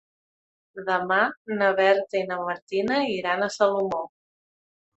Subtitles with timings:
[0.87, 1.19] Demà
[1.59, 4.05] na Berta i na Martina iran a Salomó.